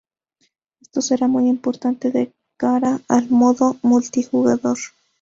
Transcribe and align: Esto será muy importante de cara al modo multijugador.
Esto 0.81 0.99
será 1.03 1.27
muy 1.27 1.47
importante 1.47 2.09
de 2.09 2.33
cara 2.57 3.01
al 3.07 3.29
modo 3.29 3.75
multijugador. 3.83 4.79